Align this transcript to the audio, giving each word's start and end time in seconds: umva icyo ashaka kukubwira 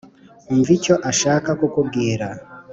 umva 0.51 0.69
icyo 0.77 0.95
ashaka 1.11 1.49
kukubwira 1.59 2.27